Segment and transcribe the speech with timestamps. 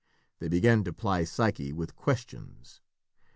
[0.39, 2.81] They began to ply Psyche with questions.